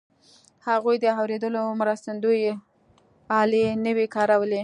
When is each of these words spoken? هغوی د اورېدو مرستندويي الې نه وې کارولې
هغوی 0.67 0.95
د 1.03 1.05
اورېدو 1.19 1.63
مرستندويي 1.79 2.51
الې 3.39 3.65
نه 3.83 3.91
وې 3.95 4.05
کارولې 4.15 4.59